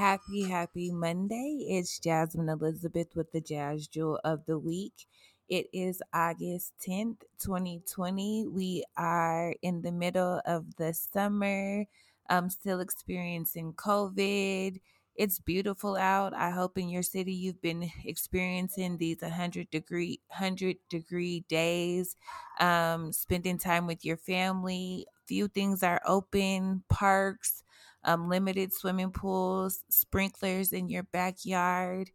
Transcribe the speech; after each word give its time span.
Happy, 0.00 0.44
happy 0.44 0.90
Monday. 0.90 1.66
It's 1.68 1.98
Jasmine 1.98 2.48
Elizabeth 2.48 3.08
with 3.14 3.32
the 3.32 3.40
Jazz 3.42 3.86
Jewel 3.86 4.18
of 4.24 4.46
the 4.46 4.58
Week. 4.58 5.06
It 5.46 5.66
is 5.74 6.00
August 6.14 6.72
10th, 6.88 7.18
2020. 7.38 8.46
We 8.46 8.82
are 8.96 9.54
in 9.60 9.82
the 9.82 9.92
middle 9.92 10.40
of 10.46 10.76
the 10.76 10.94
summer. 10.94 11.84
I'm 12.30 12.48
still 12.48 12.80
experiencing 12.80 13.74
COVID. 13.74 14.80
It's 15.16 15.38
beautiful 15.38 15.96
out. 15.96 16.32
I 16.32 16.48
hope 16.48 16.78
in 16.78 16.88
your 16.88 17.02
city 17.02 17.34
you've 17.34 17.60
been 17.60 17.90
experiencing 18.02 18.96
these 18.96 19.20
100 19.20 19.70
degree 19.70 20.20
100 20.28 20.78
degree 20.88 21.44
days, 21.46 22.16
um, 22.58 23.12
spending 23.12 23.58
time 23.58 23.86
with 23.86 24.02
your 24.02 24.16
family. 24.16 25.06
Few 25.26 25.46
things 25.46 25.82
are 25.82 26.00
open, 26.06 26.84
parks, 26.88 27.64
um, 28.04 28.28
limited 28.28 28.72
swimming 28.72 29.10
pools, 29.10 29.84
sprinklers 29.90 30.72
in 30.72 30.88
your 30.88 31.02
backyard. 31.04 32.10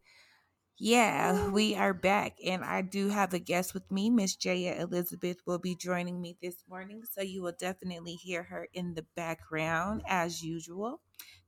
Yeah, 0.78 1.48
we 1.50 1.74
are 1.74 1.94
back, 1.94 2.36
and 2.44 2.62
I 2.62 2.82
do 2.82 3.08
have 3.08 3.32
a 3.32 3.38
guest 3.38 3.72
with 3.72 3.90
me. 3.90 4.10
Miss 4.10 4.36
Jaya 4.36 4.76
Elizabeth 4.78 5.38
will 5.46 5.58
be 5.58 5.74
joining 5.74 6.20
me 6.20 6.36
this 6.42 6.56
morning, 6.68 7.02
so 7.10 7.22
you 7.22 7.42
will 7.42 7.54
definitely 7.58 8.12
hear 8.12 8.42
her 8.42 8.68
in 8.74 8.92
the 8.92 9.06
background 9.16 10.02
as 10.06 10.42
usual. 10.42 11.00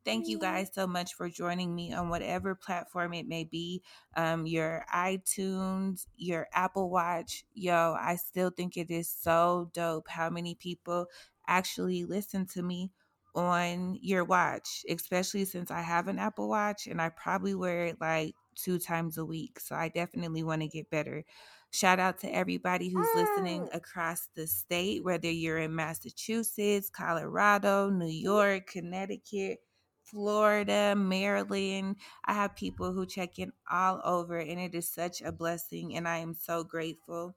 Thank 0.03 0.29
you 0.29 0.39
guys 0.39 0.71
so 0.73 0.87
much 0.87 1.12
for 1.12 1.29
joining 1.29 1.75
me 1.75 1.93
on 1.93 2.09
whatever 2.09 2.55
platform 2.55 3.12
it 3.12 3.29
may 3.29 3.45
be 3.45 3.83
um, 4.17 4.47
your 4.47 4.87
iTunes, 4.95 6.07
your 6.17 6.47
Apple 6.55 6.89
Watch. 6.89 7.45
Yo, 7.53 7.95
I 8.01 8.17
still 8.17 8.49
think 8.49 8.79
it 8.79 8.91
is 8.91 9.11
so 9.11 9.71
dope 9.75 10.09
how 10.09 10.31
many 10.31 10.55
people 10.55 11.07
actually 11.47 12.07
listen 12.07 12.47
to 12.47 12.62
me 12.62 12.91
on 13.34 13.98
your 14.01 14.25
watch, 14.25 14.84
especially 14.89 15.45
since 15.45 15.71
I 15.71 15.81
have 15.81 16.09
an 16.09 16.19
Apple 16.19 16.48
Watch 16.48 16.87
and 16.87 17.01
I 17.01 17.11
probably 17.11 17.55
wear 17.55 17.87
it 17.87 18.01
like 18.01 18.34
two 18.55 18.79
times 18.79 19.19
a 19.19 19.25
week. 19.25 19.61
So 19.61 19.75
I 19.75 19.89
definitely 19.89 20.43
want 20.43 20.62
to 20.62 20.69
get 20.69 20.91
better. 20.91 21.25
Shout 21.71 22.01
out 22.01 22.19
to 22.21 22.34
everybody 22.34 22.89
who's 22.89 23.09
listening 23.15 23.62
mm. 23.62 23.75
across 23.75 24.29
the 24.34 24.47
state, 24.47 25.05
whether 25.05 25.31
you're 25.31 25.59
in 25.59 25.75
Massachusetts, 25.75 26.89
Colorado, 26.89 27.91
New 27.91 28.06
York, 28.06 28.69
Connecticut, 28.69 29.59
Florida, 30.05 30.95
Maryland. 30.97 31.97
I 32.25 32.33
have 32.33 32.56
people 32.56 32.93
who 32.93 33.05
check 33.05 33.39
in 33.39 33.53
all 33.71 34.01
over, 34.03 34.39
and 34.39 34.59
it 34.59 34.75
is 34.75 34.89
such 34.89 35.21
a 35.21 35.31
blessing, 35.31 35.95
and 35.95 36.09
I 36.09 36.19
am 36.19 36.33
so 36.33 36.65
grateful. 36.65 37.37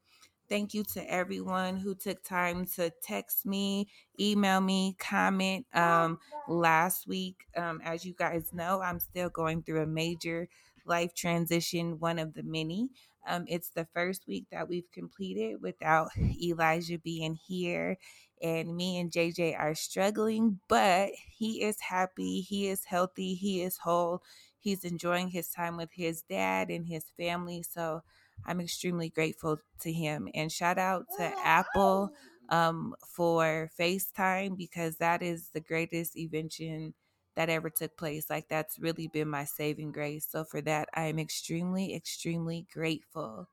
Thank 0.51 0.73
you 0.73 0.83
to 0.95 1.09
everyone 1.09 1.77
who 1.77 1.95
took 1.95 2.21
time 2.25 2.65
to 2.75 2.91
text 3.01 3.45
me, 3.45 3.87
email 4.19 4.59
me, 4.59 4.97
comment. 4.99 5.65
Um, 5.73 6.19
last 6.45 7.07
week, 7.07 7.45
um, 7.55 7.79
as 7.85 8.03
you 8.03 8.13
guys 8.13 8.51
know, 8.51 8.81
I'm 8.81 8.99
still 8.99 9.29
going 9.29 9.63
through 9.63 9.83
a 9.83 9.87
major 9.87 10.49
life 10.85 11.15
transition, 11.15 12.01
one 12.01 12.19
of 12.19 12.33
the 12.33 12.43
many. 12.43 12.89
Um, 13.25 13.45
it's 13.47 13.69
the 13.69 13.87
first 13.93 14.27
week 14.27 14.47
that 14.51 14.67
we've 14.67 14.91
completed 14.91 15.61
without 15.61 16.09
Elijah 16.43 16.99
being 16.99 17.35
here. 17.35 17.97
And 18.43 18.75
me 18.75 18.99
and 18.99 19.09
JJ 19.09 19.57
are 19.57 19.73
struggling, 19.73 20.59
but 20.67 21.11
he 21.37 21.61
is 21.63 21.79
happy. 21.79 22.41
He 22.41 22.67
is 22.67 22.83
healthy. 22.83 23.35
He 23.35 23.61
is 23.61 23.77
whole. 23.77 24.21
He's 24.59 24.83
enjoying 24.83 25.29
his 25.29 25.47
time 25.47 25.77
with 25.77 25.91
his 25.93 26.23
dad 26.23 26.69
and 26.69 26.85
his 26.85 27.05
family. 27.17 27.63
So 27.63 28.01
I'm 28.45 28.59
extremely 28.61 29.09
grateful 29.09 29.57
to 29.81 29.91
him. 29.91 30.27
And 30.33 30.51
shout 30.51 30.77
out 30.77 31.05
to 31.17 31.33
Apple 31.43 32.11
um, 32.49 32.95
for 33.07 33.69
FaceTime 33.79 34.57
because 34.57 34.97
that 34.97 35.21
is 35.21 35.49
the 35.53 35.61
greatest 35.61 36.15
invention 36.15 36.93
that 37.35 37.49
ever 37.49 37.69
took 37.69 37.95
place. 37.97 38.29
Like 38.29 38.47
that's 38.49 38.79
really 38.79 39.07
been 39.07 39.29
my 39.29 39.45
saving 39.45 39.91
grace. 39.91 40.27
So 40.29 40.43
for 40.43 40.61
that, 40.61 40.89
I 40.93 41.05
am 41.05 41.19
extremely, 41.19 41.95
extremely 41.95 42.67
grateful. 42.73 43.47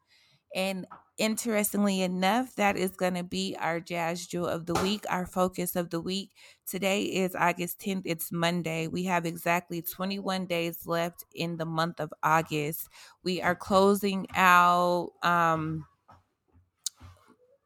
And 0.54 0.86
interestingly 1.19 2.03
enough, 2.03 2.54
that 2.56 2.76
is 2.76 2.92
going 2.92 3.14
to 3.14 3.22
be 3.22 3.56
our 3.60 3.81
Jazz 3.81 4.26
Jewel 4.26 4.47
of 4.47 4.66
the 4.66 4.75
Week, 4.75 5.04
our 5.10 5.26
focus 5.26 5.76
of 5.76 5.91
the 5.91 6.00
week. 6.00 6.31
Today 6.66 7.03
is 7.03 7.34
August 7.34 7.81
10th. 7.81 8.03
It's 8.04 8.32
Monday. 8.32 8.87
We 8.87 9.04
have 9.04 9.26
exactly 9.26 9.82
21 9.82 10.47
days 10.47 10.87
left 10.87 11.25
in 11.34 11.56
the 11.56 11.66
month 11.66 12.00
of 12.00 12.12
August. 12.22 12.88
We 13.22 13.42
are 13.42 13.54
closing 13.54 14.26
out. 14.34 15.10
Um, 15.22 15.87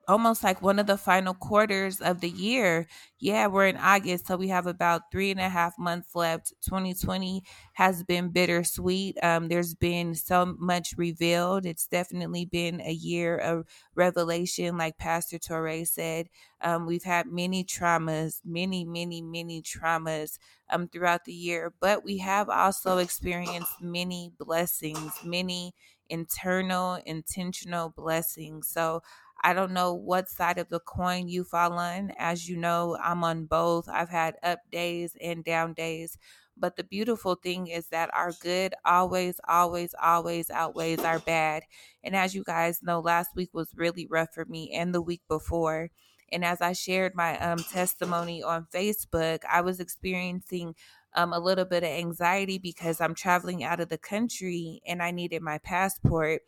almost 0.08 0.42
like 0.42 0.60
one 0.62 0.78
of 0.78 0.86
the 0.86 0.96
final 0.96 1.34
quarters 1.34 2.00
of 2.00 2.20
the 2.20 2.28
year. 2.30 2.86
Yeah, 3.18 3.46
we're 3.46 3.68
in 3.68 3.76
August, 3.76 4.26
so 4.26 4.36
we 4.36 4.48
have 4.48 4.66
about 4.66 5.10
three 5.12 5.30
and 5.30 5.40
a 5.40 5.48
half 5.48 5.78
months 5.78 6.14
left. 6.14 6.52
2020 6.66 7.42
has 7.74 8.02
been 8.02 8.30
bittersweet. 8.30 9.16
Um, 9.22 9.48
there's 9.48 9.74
been 9.74 10.14
so 10.14 10.56
much 10.58 10.94
revealed. 10.96 11.66
It's 11.66 11.86
definitely 11.86 12.44
been 12.44 12.80
a 12.80 12.92
year 12.92 13.36
of 13.36 13.64
revelation, 13.94 14.76
like 14.76 14.98
Pastor 14.98 15.38
Torre 15.38 15.84
said. 15.84 16.28
Um, 16.60 16.86
we've 16.86 17.04
had 17.04 17.26
many 17.26 17.64
traumas, 17.64 18.40
many, 18.44 18.84
many, 18.84 19.22
many 19.22 19.62
traumas 19.62 20.38
um, 20.70 20.88
throughout 20.88 21.24
the 21.24 21.32
year, 21.32 21.72
but 21.80 22.04
we 22.04 22.18
have 22.18 22.48
also 22.48 22.98
experienced 22.98 23.80
many 23.80 24.32
blessings, 24.38 25.12
many 25.24 25.74
internal, 26.08 26.98
intentional 27.06 27.88
blessings. 27.90 28.68
So 28.68 29.02
I 29.44 29.52
don't 29.54 29.72
know 29.72 29.92
what 29.94 30.28
side 30.28 30.58
of 30.58 30.68
the 30.68 30.80
coin 30.80 31.28
you 31.28 31.44
fall 31.44 31.72
on. 31.74 32.12
As 32.18 32.48
you 32.48 32.56
know, 32.56 32.96
I'm 33.02 33.24
on 33.24 33.46
both. 33.46 33.88
I've 33.88 34.08
had 34.08 34.36
up 34.42 34.60
days 34.70 35.16
and 35.20 35.44
down 35.44 35.74
days. 35.74 36.16
But 36.56 36.76
the 36.76 36.84
beautiful 36.84 37.34
thing 37.34 37.66
is 37.66 37.88
that 37.88 38.10
our 38.14 38.32
good 38.40 38.74
always, 38.84 39.40
always, 39.48 39.94
always 40.00 40.50
outweighs 40.50 41.00
our 41.00 41.18
bad. 41.18 41.64
And 42.04 42.14
as 42.14 42.34
you 42.34 42.44
guys 42.44 42.82
know, 42.82 43.00
last 43.00 43.30
week 43.34 43.50
was 43.52 43.72
really 43.76 44.06
rough 44.06 44.34
for 44.34 44.44
me 44.44 44.70
and 44.72 44.94
the 44.94 45.00
week 45.02 45.22
before. 45.28 45.90
And 46.30 46.44
as 46.44 46.60
I 46.60 46.72
shared 46.72 47.14
my 47.14 47.38
um, 47.38 47.58
testimony 47.58 48.42
on 48.42 48.66
Facebook, 48.72 49.40
I 49.50 49.60
was 49.60 49.80
experiencing 49.80 50.74
um, 51.14 51.32
a 51.32 51.38
little 51.40 51.64
bit 51.64 51.82
of 51.82 51.90
anxiety 51.90 52.58
because 52.58 53.00
I'm 53.00 53.14
traveling 53.14 53.62
out 53.64 53.80
of 53.80 53.88
the 53.88 53.98
country 53.98 54.80
and 54.86 55.02
I 55.02 55.10
needed 55.10 55.42
my 55.42 55.58
passport. 55.58 56.42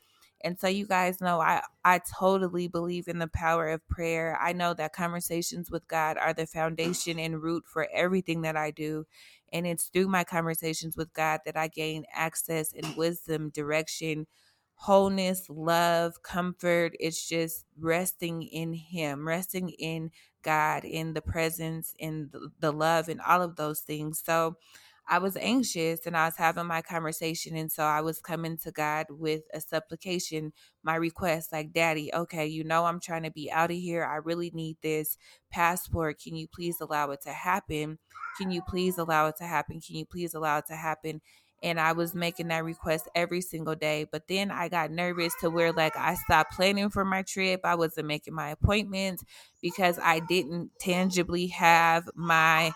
And 0.44 0.60
so 0.60 0.68
you 0.68 0.86
guys 0.86 1.20
know 1.22 1.40
I 1.40 1.62
I 1.84 2.00
totally 2.18 2.68
believe 2.68 3.08
in 3.08 3.20
the 3.20 3.28
power 3.28 3.68
of 3.70 3.88
prayer. 3.88 4.38
I 4.42 4.54
know 4.54 4.74
that 4.74 4.94
conversations 4.94 5.70
with 5.72 5.88
God 5.88 6.18
are 6.18 6.34
the 6.34 6.46
foundation 6.46 7.18
and 7.20 7.42
root 7.42 7.64
for 7.66 7.88
everything 7.94 8.42
that 8.44 8.56
I 8.56 8.72
do. 8.72 9.06
And 9.52 9.66
it's 9.66 9.86
through 9.86 10.08
my 10.08 10.24
conversations 10.24 10.96
with 10.96 11.14
God 11.14 11.40
that 11.46 11.58
I 11.58 11.68
gain 11.68 12.06
access 12.14 12.74
and 12.74 12.96
wisdom, 12.96 13.50
direction, 13.50 14.28
wholeness, 14.76 15.46
love, 15.50 16.22
comfort. 16.24 16.94
It's 17.00 17.28
just 17.28 17.66
resting 17.80 18.44
in 18.44 18.74
Him, 18.74 19.28
resting 19.28 19.70
in 19.70 20.12
God, 20.44 20.84
in 20.86 21.14
the 21.14 21.22
presence, 21.22 21.94
in 21.98 22.30
the 22.60 22.72
love, 22.72 23.10
and 23.10 23.20
all 23.22 23.42
of 23.42 23.56
those 23.56 23.80
things. 23.82 24.22
So 24.24 24.56
I 25.06 25.18
was 25.18 25.36
anxious 25.36 26.06
and 26.06 26.16
I 26.16 26.26
was 26.26 26.36
having 26.36 26.66
my 26.66 26.80
conversation. 26.82 27.56
And 27.56 27.70
so 27.70 27.82
I 27.82 28.00
was 28.00 28.20
coming 28.20 28.56
to 28.58 28.72
God 28.72 29.06
with 29.10 29.42
a 29.52 29.60
supplication, 29.60 30.52
my 30.82 30.96
request, 30.96 31.52
like, 31.52 31.72
Daddy, 31.72 32.10
okay, 32.14 32.46
you 32.46 32.64
know, 32.64 32.86
I'm 32.86 33.00
trying 33.00 33.24
to 33.24 33.30
be 33.30 33.50
out 33.50 33.70
of 33.70 33.76
here. 33.76 34.04
I 34.04 34.16
really 34.16 34.50
need 34.54 34.78
this 34.82 35.18
passport. 35.50 36.20
Can 36.20 36.36
you 36.36 36.48
please 36.48 36.80
allow 36.80 37.10
it 37.10 37.20
to 37.22 37.32
happen? 37.32 37.98
Can 38.38 38.50
you 38.50 38.62
please 38.62 38.98
allow 38.98 39.26
it 39.26 39.36
to 39.38 39.44
happen? 39.44 39.80
Can 39.80 39.96
you 39.96 40.06
please 40.06 40.34
allow 40.34 40.58
it 40.58 40.66
to 40.68 40.76
happen? 40.76 41.20
And 41.62 41.80
I 41.80 41.92
was 41.92 42.14
making 42.14 42.48
that 42.48 42.64
request 42.64 43.08
every 43.14 43.40
single 43.40 43.74
day. 43.74 44.06
But 44.10 44.28
then 44.28 44.50
I 44.50 44.68
got 44.68 44.90
nervous 44.90 45.34
to 45.40 45.48
where, 45.48 45.72
like, 45.72 45.96
I 45.96 46.14
stopped 46.14 46.52
planning 46.52 46.90
for 46.90 47.04
my 47.04 47.22
trip. 47.22 47.60
I 47.64 47.74
wasn't 47.74 48.06
making 48.06 48.34
my 48.34 48.50
appointments 48.50 49.24
because 49.62 49.98
I 50.02 50.20
didn't 50.20 50.72
tangibly 50.78 51.46
have 51.48 52.08
my 52.14 52.72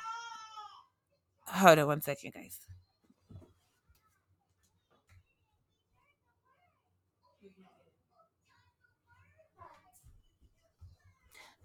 Hold 1.50 1.78
on 1.78 1.86
one 1.86 2.02
second, 2.02 2.32
guys. 2.34 2.58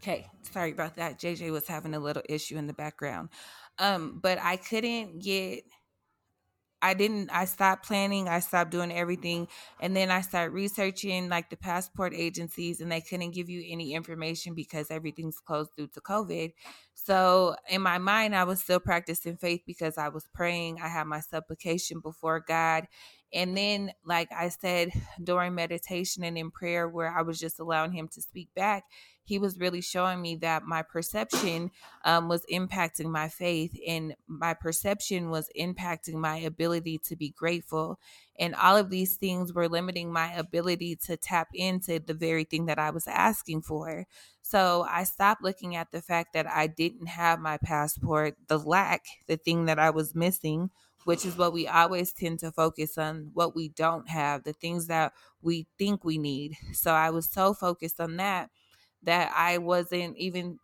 Okay, 0.02 0.28
sorry 0.52 0.72
about 0.72 0.96
that. 0.96 1.20
JJ 1.20 1.52
was 1.52 1.68
having 1.68 1.94
a 1.94 2.00
little 2.00 2.24
issue 2.28 2.58
in 2.58 2.68
the 2.68 2.74
background. 2.74 3.30
Um, 3.80 4.20
but 4.22 4.38
I 4.42 4.58
couldn't 4.58 5.24
get 5.24 5.64
I 6.84 6.94
didn't 6.94 7.30
I 7.32 7.46
stopped 7.46 7.88
planning, 7.88 8.28
I 8.28 8.40
stopped 8.40 8.72
doing 8.72 8.92
everything 8.92 9.48
and 9.80 9.96
then 9.96 10.12
I 10.12 10.20
started 10.20 10.52
researching 10.54 11.30
like 11.30 11.50
the 11.50 11.56
passport 11.56 12.14
agencies 12.14 12.82
and 12.82 12.92
they 12.92 13.00
couldn't 13.00 13.32
give 13.32 13.50
you 13.50 13.64
any 13.68 13.94
information 13.94 14.54
because 14.54 14.92
everything's 14.92 15.40
closed 15.40 15.72
due 15.78 15.88
to 15.88 16.02
COVID. 16.02 16.52
So 16.94 17.56
in 17.70 17.82
my 17.82 18.00
mind 18.00 18.36
I 18.36 18.44
was 18.44 18.62
still 18.62 18.82
practicing 18.82 19.38
faith 19.38 19.62
because 19.66 19.98
I 19.98 20.10
was 20.10 20.28
praying, 20.34 20.80
I 20.84 20.90
had 20.90 21.08
my 21.08 21.22
supplication 21.22 22.02
before 22.02 22.42
God. 22.46 22.88
And 23.34 23.58
then 23.58 23.94
like 24.06 24.30
I 24.32 24.50
said 24.50 24.90
during 25.24 25.56
meditation 25.56 26.24
and 26.26 26.38
in 26.38 26.52
prayer 26.52 26.88
where 26.90 27.18
I 27.18 27.22
was 27.22 27.40
just 27.40 27.60
allowing 27.60 27.94
him 27.94 28.10
to 28.10 28.22
speak 28.22 28.50
back, 28.56 28.84
he 29.24 29.40
was 29.40 29.58
really 29.58 29.82
showing 29.82 30.22
me 30.22 30.36
that 30.38 30.64
my 30.64 30.82
perception 30.82 31.72
um, 32.06 32.28
was 32.28 32.46
impacting 32.52 33.06
my 33.10 33.30
faith 33.30 33.78
and 33.88 34.16
my 34.28 34.54
perception 34.54 35.30
was 35.30 35.50
impacting 35.58 36.16
my 36.16 36.38
ability 36.38 36.98
to 37.00 37.16
be 37.16 37.30
grateful 37.30 38.00
and 38.38 38.56
all 38.56 38.76
of 38.76 38.90
these 38.90 39.16
things 39.16 39.54
were 39.54 39.70
limiting 39.70 40.12
my 40.12 40.34
ability 40.34 40.96
to 40.96 41.16
tap 41.16 41.50
into 41.54 42.00
the 42.00 42.14
very 42.14 42.44
thing 42.44 42.66
that 42.66 42.80
i 42.80 42.90
was 42.90 43.08
asking 43.08 43.62
for 43.62 44.06
so 44.42 44.86
i 44.90 45.04
stopped 45.04 45.44
looking 45.44 45.76
at 45.76 45.92
the 45.92 46.02
fact 46.02 46.34
that 46.34 46.48
i 46.48 46.68
didn't 46.68 47.08
have 47.08 47.40
my 47.40 47.58
passport 47.58 48.36
the 48.48 48.58
lack 48.58 49.06
the 49.28 49.38
thing 49.38 49.66
that 49.66 49.80
i 49.80 49.90
was 49.90 50.16
missing 50.16 50.70
which 51.06 51.26
is 51.26 51.38
what 51.38 51.52
we 51.54 51.68
always 51.68 52.14
tend 52.14 52.40
to 52.40 52.52
focus 52.52 52.98
on 52.98 53.30
what 53.34 53.54
we 53.54 53.68
don't 53.68 54.08
have, 54.08 54.44
the 54.46 54.54
things 54.54 54.88
that 54.88 55.12
we 55.42 55.68
think 55.78 56.06
we 56.06 56.18
need. 56.18 56.56
So 56.72 56.94
I 56.94 57.10
was 57.10 57.30
so 57.30 57.54
focused 57.54 58.00
on 58.00 58.16
that 58.18 58.50
that 59.04 59.32
I 59.36 59.58
wasn't 59.58 60.18
even 60.18 60.60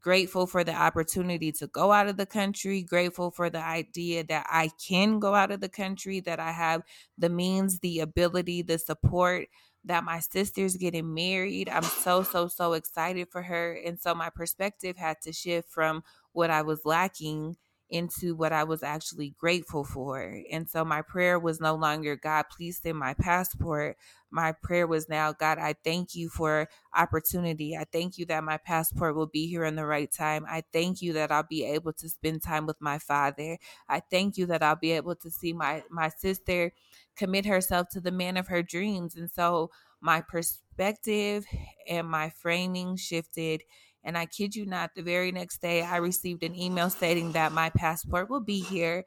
grateful 0.00 0.46
for 0.46 0.64
the 0.64 0.74
opportunity 0.74 1.52
to 1.52 1.66
go 1.66 1.92
out 1.92 2.08
of 2.08 2.16
the 2.16 2.26
country, 2.26 2.82
grateful 2.82 3.30
for 3.30 3.50
the 3.50 3.62
idea 3.62 4.24
that 4.24 4.46
I 4.48 4.70
can 4.86 5.18
go 5.18 5.34
out 5.34 5.50
of 5.50 5.60
the 5.60 5.68
country, 5.68 6.20
that 6.20 6.40
I 6.40 6.52
have 6.52 6.82
the 7.16 7.28
means, 7.28 7.80
the 7.80 8.00
ability, 8.00 8.62
the 8.62 8.78
support, 8.78 9.48
that 9.84 10.04
my 10.04 10.20
sister's 10.20 10.76
getting 10.76 11.14
married. 11.14 11.68
I'm 11.68 11.82
so, 11.82 12.22
so, 12.22 12.48
so 12.48 12.74
excited 12.74 13.28
for 13.30 13.42
her. 13.42 13.72
And 13.84 13.98
so 13.98 14.14
my 14.14 14.30
perspective 14.30 14.96
had 14.96 15.20
to 15.22 15.32
shift 15.32 15.70
from 15.70 16.02
what 16.32 16.50
I 16.50 16.62
was 16.62 16.82
lacking 16.84 17.56
into 17.90 18.34
what 18.34 18.52
I 18.52 18.64
was 18.64 18.82
actually 18.82 19.34
grateful 19.38 19.84
for. 19.84 20.42
And 20.50 20.68
so 20.68 20.84
my 20.84 21.02
prayer 21.02 21.38
was 21.38 21.60
no 21.60 21.74
longer, 21.74 22.16
God, 22.16 22.44
please 22.54 22.80
send 22.82 22.98
my 22.98 23.14
passport. 23.14 23.96
My 24.30 24.52
prayer 24.52 24.86
was 24.86 25.08
now, 25.08 25.32
God, 25.32 25.58
I 25.58 25.74
thank 25.84 26.14
you 26.14 26.28
for 26.28 26.68
opportunity. 26.94 27.76
I 27.76 27.84
thank 27.90 28.18
you 28.18 28.26
that 28.26 28.44
my 28.44 28.58
passport 28.58 29.16
will 29.16 29.26
be 29.26 29.46
here 29.46 29.64
in 29.64 29.76
the 29.76 29.86
right 29.86 30.10
time. 30.12 30.44
I 30.48 30.64
thank 30.72 31.00
you 31.00 31.14
that 31.14 31.32
I'll 31.32 31.46
be 31.48 31.64
able 31.64 31.94
to 31.94 32.08
spend 32.08 32.42
time 32.42 32.66
with 32.66 32.80
my 32.80 32.98
father. 32.98 33.58
I 33.88 34.00
thank 34.00 34.36
you 34.36 34.46
that 34.46 34.62
I'll 34.62 34.76
be 34.76 34.92
able 34.92 35.16
to 35.16 35.30
see 35.30 35.54
my, 35.54 35.82
my 35.90 36.10
sister 36.10 36.72
commit 37.16 37.46
herself 37.46 37.88
to 37.90 38.00
the 38.00 38.12
man 38.12 38.36
of 38.36 38.48
her 38.48 38.62
dreams. 38.62 39.16
And 39.16 39.30
so 39.30 39.70
my 40.00 40.20
perspective 40.20 41.46
and 41.88 42.08
my 42.08 42.28
framing 42.30 42.96
shifted 42.96 43.62
and 44.08 44.16
I 44.16 44.24
kid 44.24 44.56
you 44.56 44.64
not, 44.64 44.94
the 44.94 45.02
very 45.02 45.30
next 45.32 45.60
day, 45.60 45.82
I 45.82 45.98
received 45.98 46.42
an 46.42 46.58
email 46.58 46.88
stating 46.88 47.32
that 47.32 47.52
my 47.52 47.68
passport 47.68 48.30
will 48.30 48.40
be 48.40 48.60
here 48.60 49.04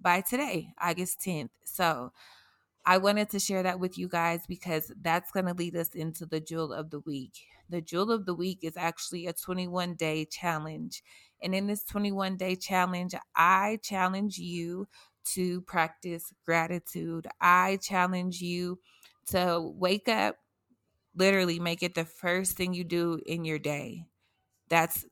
by 0.00 0.22
today, 0.22 0.70
August 0.82 1.20
10th. 1.20 1.50
So 1.64 2.10
I 2.84 2.98
wanted 2.98 3.30
to 3.30 3.38
share 3.38 3.62
that 3.62 3.78
with 3.78 3.96
you 3.96 4.08
guys 4.08 4.40
because 4.48 4.90
that's 5.02 5.30
going 5.30 5.46
to 5.46 5.54
lead 5.54 5.76
us 5.76 5.90
into 5.90 6.26
the 6.26 6.40
jewel 6.40 6.72
of 6.72 6.90
the 6.90 6.98
week. 6.98 7.34
The 7.68 7.80
jewel 7.80 8.10
of 8.10 8.26
the 8.26 8.34
week 8.34 8.58
is 8.62 8.76
actually 8.76 9.28
a 9.28 9.32
21 9.32 9.94
day 9.94 10.24
challenge. 10.24 11.04
And 11.40 11.54
in 11.54 11.68
this 11.68 11.84
21 11.84 12.36
day 12.36 12.56
challenge, 12.56 13.14
I 13.36 13.78
challenge 13.84 14.38
you 14.38 14.88
to 15.34 15.60
practice 15.60 16.32
gratitude. 16.44 17.28
I 17.40 17.78
challenge 17.80 18.40
you 18.40 18.80
to 19.28 19.60
wake 19.76 20.08
up, 20.08 20.38
literally 21.14 21.60
make 21.60 21.84
it 21.84 21.94
the 21.94 22.04
first 22.04 22.56
thing 22.56 22.74
you 22.74 22.82
do 22.82 23.20
in 23.26 23.44
your 23.44 23.60
day 23.60 24.06
that's 24.70 25.04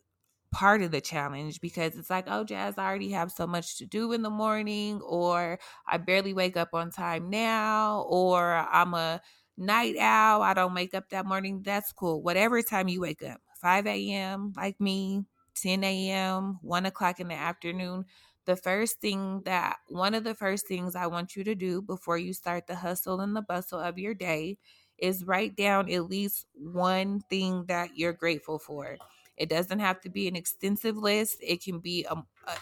part 0.53 0.83
of 0.83 0.91
the 0.91 1.01
challenge 1.01 1.61
because 1.61 1.97
it's 1.97 2.11
like, 2.11 2.25
oh, 2.29 2.45
Jazz, 2.45 2.79
I 2.79 2.87
already 2.87 3.11
have 3.11 3.31
so 3.31 3.47
much 3.47 3.79
to 3.79 3.87
do 3.87 4.13
in 4.13 4.23
the 4.23 4.31
morning, 4.31 5.01
or 5.03 5.59
I 5.87 5.99
barely 5.99 6.33
wake 6.35 6.57
up 6.57 6.71
on 6.73 6.91
time 6.91 7.31
now, 7.31 8.07
or 8.09 8.55
I'm 8.55 8.95
a 8.95 9.21
night 9.57 9.97
owl, 9.99 10.43
I 10.43 10.55
don't 10.55 10.75
wake 10.75 10.95
up 10.95 11.11
that 11.11 11.27
morning. 11.27 11.63
That's 11.65 11.93
cool. 11.93 12.23
Whatever 12.23 12.63
time 12.63 12.89
you 12.89 13.01
wake 13.01 13.23
up, 13.23 13.41
5 13.61 13.87
a.m., 13.87 14.53
like 14.57 14.81
me, 14.81 15.25
10 15.57 15.85
a.m., 15.85 16.59
1 16.63 16.87
o'clock 16.87 17.21
in 17.21 17.29
the 17.29 17.35
afternoon. 17.35 18.05
The 18.47 18.57
first 18.57 19.01
thing 19.01 19.43
that 19.45 19.77
one 19.89 20.15
of 20.15 20.25
the 20.25 20.35
first 20.35 20.67
things 20.67 20.97
I 20.97 21.07
want 21.09 21.37
you 21.37 21.45
to 21.45 21.55
do 21.55 21.83
before 21.83 22.17
you 22.17 22.33
start 22.33 22.67
the 22.67 22.77
hustle 22.77 23.21
and 23.21 23.37
the 23.37 23.43
bustle 23.43 23.81
of 23.81 23.99
your 23.99 24.15
day 24.15 24.57
is 24.97 25.25
write 25.25 25.55
down 25.57 25.91
at 25.91 26.09
least 26.09 26.47
one 26.55 27.21
thing 27.29 27.67
that 27.69 27.91
you're 27.97 28.13
grateful 28.15 28.59
for 28.59 28.97
it 29.39 29.49
doesn't 29.49 29.79
have 29.79 30.01
to 30.03 30.11
be 30.11 30.29
an 30.29 30.37
extensive 30.37 30.97
list. 30.97 31.39
It 31.41 31.63
can 31.63 31.79
be 31.79 32.07
a, 32.11 32.17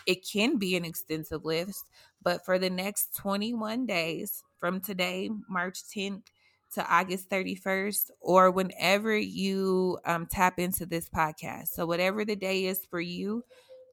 it 0.06 0.26
can 0.30 0.58
be 0.58 0.76
an 0.76 0.84
extensive 0.84 1.44
list, 1.44 1.84
but 2.22 2.44
for 2.44 2.58
the 2.58 2.70
next 2.70 3.16
21 3.16 3.86
days 3.86 4.42
from 4.60 4.80
today, 4.80 5.30
March 5.48 5.80
10th 5.96 6.22
to 6.74 6.86
August 6.92 7.30
31st, 7.30 8.10
or 8.20 8.50
whenever 8.50 9.16
you 9.16 9.98
um, 10.04 10.26
tap 10.26 10.58
into 10.58 10.84
this 10.84 11.08
podcast. 11.08 11.68
So 11.68 11.86
whatever 11.86 12.24
the 12.24 12.36
day 12.36 12.66
is 12.66 12.84
for 12.84 13.00
you, 13.00 13.44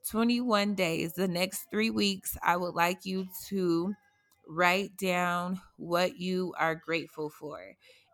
21 0.10 0.76
days, 0.76 1.14
the 1.14 1.28
next 1.28 1.68
three 1.72 1.90
weeks, 1.90 2.38
I 2.44 2.58
would 2.58 2.76
like 2.76 3.06
you 3.06 3.28
to 3.48 3.94
write 4.48 4.98
down 4.98 5.62
what 5.78 6.18
you 6.18 6.54
are 6.60 6.76
grateful 6.76 7.30
for. 7.30 7.60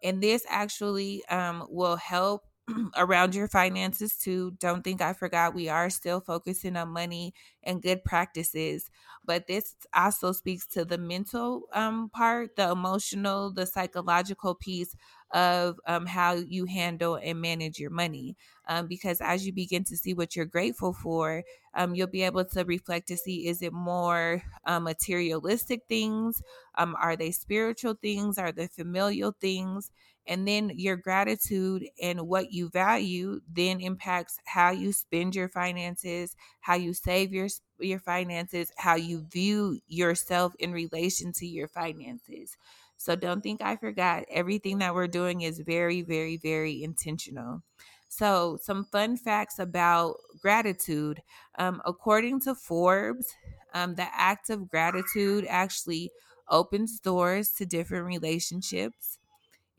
And 0.04 0.22
this 0.22 0.46
actually 0.48 1.26
um, 1.26 1.66
will 1.70 1.96
help 1.96 2.44
around 2.98 3.36
your 3.36 3.48
finances 3.48 4.18
too. 4.18 4.52
Don't 4.60 4.84
think 4.84 5.02
I 5.02 5.14
forgot. 5.14 5.54
We 5.56 5.70
are 5.70 5.90
still 5.90 6.22
focusing 6.22 6.76
on 6.76 6.90
money 6.90 7.34
and 7.64 7.82
good 7.82 8.04
practices, 8.04 8.90
but 9.26 9.48
this 9.48 9.76
also 9.94 10.32
speaks 10.32 10.66
to 10.68 10.86
the 10.86 10.98
mental 10.98 11.64
um, 11.74 12.10
part, 12.10 12.56
the 12.56 12.70
emotional, 12.72 13.52
the 13.52 13.66
psychological 13.66 14.56
piece 14.56 14.96
of 15.32 15.80
um, 15.88 16.06
how 16.06 16.34
you 16.34 16.66
handle 16.66 17.16
and 17.16 17.42
manage 17.42 17.80
your 17.80 17.90
money. 17.92 18.36
Um, 18.68 18.88
because 18.88 19.20
as 19.22 19.46
you 19.46 19.54
begin 19.54 19.84
to 19.86 19.98
see 19.98 20.14
what 20.14 20.36
you're 20.36 20.46
grateful 20.46 20.94
for, 20.94 21.44
um, 21.74 21.96
you'll 21.96 22.08
be 22.08 22.24
able 22.24 22.46
to 22.46 22.64
reflect 22.64 23.08
to 23.10 23.18
see 23.18 23.48
is 23.48 23.62
it 23.62 23.74
more 23.74 24.44
uh, 24.66 24.80
materialistic 24.80 25.82
things? 25.88 26.42
Um, 26.78 26.96
are 27.00 27.16
they 27.16 27.32
spiritual 27.32 27.96
things? 27.96 28.38
Are 28.38 28.52
they 28.52 28.68
familial 28.68 29.36
things? 29.40 29.92
And 30.28 30.48
then 30.48 30.72
your 30.76 30.96
gratitude 30.96 31.88
and 32.02 32.28
what 32.28 32.52
you 32.52 32.70
value 32.70 33.42
then 33.52 33.82
impacts 33.82 34.38
how 34.46 34.70
you 34.72 34.92
spend 34.94 35.36
your 35.36 35.50
finances, 35.50 36.36
how 36.62 36.76
you 36.76 36.94
save 36.94 37.34
your 37.34 37.48
your 37.80 38.00
finances, 38.00 38.72
how 38.78 38.96
you 38.96 39.26
view 39.32 39.80
yourself 39.88 40.54
in 40.60 40.72
relation 40.72 41.32
to 41.34 41.48
your 41.48 41.68
finances. 41.68 42.58
So 43.00 43.16
don't 43.16 43.42
think 43.42 43.64
I 43.64 43.78
forgot. 43.78 44.26
Everything 44.30 44.80
that 44.80 44.94
we're 44.94 45.08
doing 45.08 45.42
is 45.42 45.60
very, 45.60 46.04
very, 46.04 46.38
very 46.38 46.84
intentional. 46.84 47.64
So, 48.10 48.60
some 48.62 48.86
fun 48.86 49.18
facts 49.18 49.60
about 49.60 50.18
gratitude. 50.42 51.22
Um, 51.58 51.82
according 51.86 52.42
to 52.42 52.56
Forbes, 52.56 53.34
um, 53.74 53.96
the 53.96 54.08
act 54.14 54.52
of 54.52 54.70
gratitude 54.70 55.46
actually 55.50 56.12
opens 56.50 57.00
doors 57.00 57.52
to 57.54 57.66
different 57.66 58.06
relationships 58.06 59.20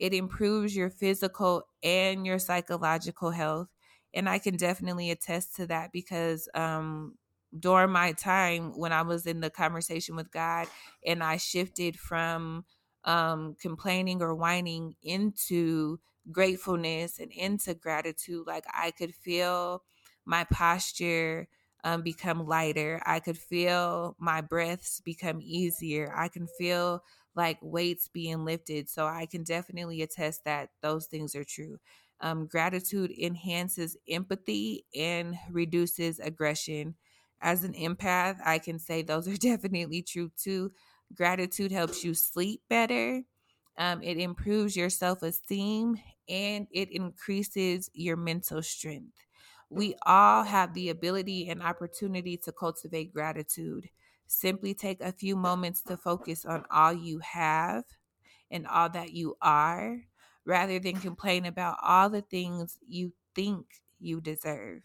it 0.01 0.15
improves 0.15 0.75
your 0.75 0.91
physical 0.91 1.65
and 1.83 2.27
your 2.27 2.39
psychological 2.39 3.31
health. 3.33 3.69
And 4.15 4.29
I 4.29 4.39
can 4.39 4.57
definitely 4.57 5.11
attest 5.11 5.57
to 5.57 5.67
that 5.69 5.93
because 5.93 6.49
um, 6.55 7.17
during 7.59 7.91
my 7.93 8.13
time 8.13 8.77
when 8.77 8.93
I 8.93 9.03
was 9.03 9.27
in 9.27 9.41
the 9.41 9.51
conversation 9.51 10.17
with 10.17 10.33
God 10.33 10.69
and 11.07 11.23
I 11.23 11.37
shifted 11.37 11.99
from 11.99 12.65
um, 13.05 13.57
complaining 13.61 14.23
or 14.23 14.35
whining 14.35 14.97
into 15.03 15.99
gratefulness 16.31 17.19
and 17.19 17.33
into 17.33 17.75
gratitude, 17.75 18.47
like 18.47 18.65
I 18.73 18.91
could 18.91 19.15
feel 19.15 19.83
my 20.25 20.45
posture 20.45 21.49
um, 21.83 22.03
become 22.03 22.47
lighter. 22.47 23.01
I 23.07 23.21
could 23.21 23.39
feel 23.39 24.17
my 24.19 24.41
breaths 24.43 25.01
become 25.01 25.41
easier. 25.41 26.13
I 26.15 26.29
can 26.29 26.47
feel 26.59 27.03
like 27.35 27.59
weights 27.63 28.09
being 28.09 28.45
lifted. 28.45 28.89
So 28.89 29.07
I 29.07 29.27
can 29.27 29.45
definitely 29.45 30.03
attest 30.03 30.45
that 30.45 30.71
those 30.83 31.07
things 31.07 31.35
are 31.35 31.45
true. 31.45 31.79
Um, 32.21 32.47
gratitude 32.47 33.11
enhances 33.19 33.97
empathy 34.09 34.85
and 34.95 35.37
reduces 35.51 36.19
aggression. 36.19 36.97
As 37.41 37.65
an 37.65 37.73
empath, 37.73 38.39
I 38.45 38.59
can 38.59 38.79
say 38.79 39.01
those 39.03 39.27
are 39.27 39.37
definitely 39.39 40.03
true 40.03 40.31
too. 40.37 40.73
Gratitude 41.15 41.73
helps 41.73 42.05
you 42.05 42.15
sleep 42.15 42.63
better. 42.69 43.23
Um, 43.77 44.03
it 44.03 44.19
improves 44.19 44.77
your 44.77 44.91
self 44.91 45.23
esteem 45.23 45.97
and 46.29 46.67
it 46.71 46.91
increases 46.91 47.91
your 47.93 48.17
mental 48.17 48.63
strength. 48.63 49.17
We 49.71 49.95
all 50.05 50.45
have 50.45 50.75
the 50.75 50.89
ability 50.91 51.49
and 51.49 51.63
opportunity 51.63 52.37
to 52.39 52.53
cultivate 52.53 53.13
gratitude. 53.15 53.89
Simply 54.27 54.75
take 54.75 55.01
a 55.01 55.13
few 55.13 55.37
moments 55.37 55.83
to 55.85 55.97
focus 55.97 56.45
on 56.45 56.65
all 56.71 56.93
you 56.93 57.19
have 57.21 57.85
and 58.51 58.67
all 58.67 58.89
that 58.91 59.13
you 59.13 59.37
are 59.43 59.99
rather 60.45 60.79
than 60.79 60.97
complain 61.01 61.47
about 61.47 61.79
all 61.83 62.09
the 62.11 62.23
things 62.23 62.79
you 62.87 63.13
think 63.35 63.67
you 64.01 64.21
deserve. 64.21 64.83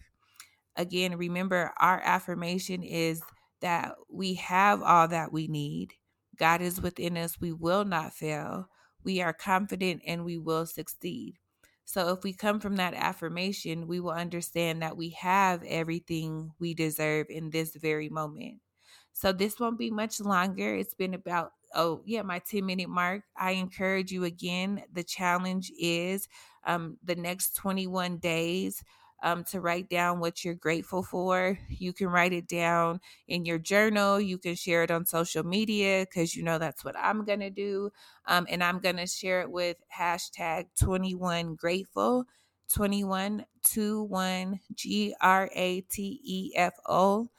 Again, 0.76 1.18
remember 1.18 1.74
our 1.78 2.02
affirmation 2.02 2.84
is 2.84 3.22
that 3.62 3.96
we 4.10 4.36
have 4.36 4.82
all 4.84 5.08
that 5.08 5.32
we 5.32 5.48
need. 5.48 5.94
God 6.38 6.62
is 6.62 6.82
within 6.82 7.18
us. 7.18 7.40
We 7.40 7.52
will 7.52 7.86
not 7.86 8.14
fail. 8.14 8.70
We 9.04 9.22
are 9.22 9.34
confident 9.34 10.02
and 10.06 10.26
we 10.26 10.38
will 10.38 10.66
succeed. 10.66 11.36
So 11.86 12.10
if 12.10 12.24
we 12.24 12.34
come 12.34 12.60
from 12.60 12.78
that 12.78 12.96
affirmation, 12.96 13.88
we 13.88 14.00
will 14.00 14.12
understand 14.12 14.82
that 14.82 14.98
we 14.98 15.12
have 15.12 15.64
everything 15.64 16.52
we 16.60 16.74
deserve 16.74 17.28
in 17.30 17.52
this 17.52 17.76
very 17.76 18.10
moment. 18.10 18.56
So 19.14 19.32
this 19.32 19.60
won't 19.60 19.78
be 19.78 19.92
much 19.92 20.20
longer. 20.20 20.76
It's 20.76 20.96
been 20.96 21.14
about 21.14 21.52
oh 21.76 22.02
yeah 22.06 22.22
my 22.22 22.40
10 22.40 22.66
minute 22.66 22.90
mark 22.90 23.24
i 23.36 23.52
encourage 23.52 24.12
you 24.12 24.24
again 24.24 24.82
the 24.94 25.04
challenge 25.04 25.72
is 25.78 26.28
um, 26.66 26.98
the 27.04 27.16
next 27.16 27.56
21 27.58 28.18
days 28.18 28.84
um, 29.24 29.44
to 29.46 29.62
write 29.62 29.90
down 29.90 30.20
what 30.20 30.44
you're 30.44 30.54
grateful 30.56 31.04
for. 31.04 31.58
You 31.70 31.94
can 31.94 32.08
write 32.08 32.34
it 32.34 32.48
down 32.48 33.00
in 33.28 33.46
your 33.46 33.58
journal. 33.60 34.20
You 34.20 34.38
can 34.38 34.56
share 34.56 34.84
it 34.84 34.92
on 34.92 35.06
social 35.06 35.44
media 35.44 36.06
because 36.10 36.36
you 36.36 36.44
know 36.44 36.58
that's 36.60 36.84
what 36.86 36.96
I'm 36.98 37.26
going 37.26 37.40
to 37.40 37.50
do. 37.50 37.92
Um, 38.28 38.46
and 38.50 38.64
I'm 38.64 38.80
going 38.80 38.98
to 38.98 39.08
share 39.08 39.42
it 39.42 39.52
with 39.52 39.78
hashtag 39.98 40.66
21 40.80 41.56
grateful. 41.56 42.26
2121 42.74 44.60
G 44.74 45.16
R 45.22 45.50
A 45.54 45.82
T 45.82 46.20
E 46.24 46.52
F 46.56 46.74
O. 46.88 47.30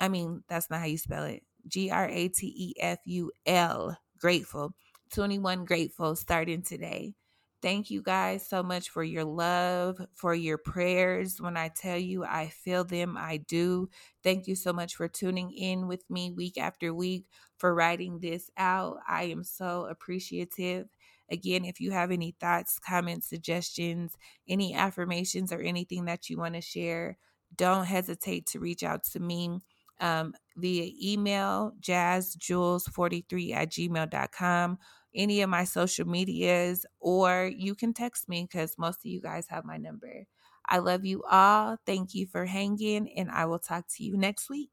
I 0.00 0.08
mean, 0.08 0.42
that's 0.48 0.70
not 0.70 0.80
how 0.80 0.86
you 0.86 0.98
spell 0.98 1.24
it. 1.24 1.42
G 1.66 1.90
R 1.90 2.08
A 2.08 2.28
T 2.28 2.46
E 2.56 2.74
F 2.80 2.98
U 3.06 3.32
L. 3.46 3.96
Grateful. 4.18 4.74
21 5.12 5.64
grateful 5.64 6.16
starting 6.16 6.62
today. 6.62 7.14
Thank 7.62 7.90
you 7.90 8.02
guys 8.02 8.46
so 8.46 8.62
much 8.62 8.90
for 8.90 9.02
your 9.02 9.24
love, 9.24 9.98
for 10.14 10.34
your 10.34 10.58
prayers. 10.58 11.40
When 11.40 11.56
I 11.56 11.68
tell 11.68 11.96
you 11.98 12.24
I 12.24 12.48
feel 12.48 12.84
them, 12.84 13.16
I 13.16 13.38
do. 13.38 13.88
Thank 14.22 14.46
you 14.46 14.54
so 14.54 14.72
much 14.72 14.94
for 14.94 15.08
tuning 15.08 15.50
in 15.52 15.88
with 15.88 16.08
me 16.10 16.30
week 16.30 16.58
after 16.58 16.92
week, 16.92 17.26
for 17.58 17.74
writing 17.74 18.20
this 18.20 18.50
out. 18.58 18.98
I 19.08 19.24
am 19.24 19.42
so 19.42 19.86
appreciative. 19.86 20.88
Again, 21.30 21.64
if 21.64 21.80
you 21.80 21.90
have 21.90 22.10
any 22.10 22.36
thoughts, 22.38 22.78
comments, 22.78 23.28
suggestions, 23.28 24.16
any 24.48 24.74
affirmations, 24.74 25.50
or 25.50 25.60
anything 25.60 26.04
that 26.04 26.28
you 26.28 26.36
want 26.38 26.54
to 26.54 26.60
share, 26.60 27.16
don't 27.56 27.86
hesitate 27.86 28.46
to 28.48 28.60
reach 28.60 28.82
out 28.82 29.02
to 29.04 29.18
me 29.18 29.58
um, 30.00 30.34
via 30.56 30.90
email, 31.02 31.72
jazzjules43 31.80 33.54
at 33.54 33.70
gmail.com 33.70 34.78
any 35.16 35.42
of 35.42 35.50
my 35.50 35.64
social 35.64 36.06
medias, 36.06 36.86
or 37.00 37.50
you 37.54 37.74
can 37.74 37.94
text 37.94 38.28
me 38.28 38.42
because 38.50 38.78
most 38.78 39.00
of 39.00 39.06
you 39.06 39.20
guys 39.20 39.48
have 39.48 39.64
my 39.64 39.76
number. 39.78 40.26
I 40.68 40.78
love 40.78 41.04
you 41.04 41.22
all. 41.30 41.78
Thank 41.86 42.14
you 42.14 42.26
for 42.26 42.46
hanging, 42.46 43.10
and 43.16 43.30
I 43.30 43.46
will 43.46 43.58
talk 43.60 43.86
to 43.96 44.04
you 44.04 44.16
next 44.16 44.50
week. 44.50 44.70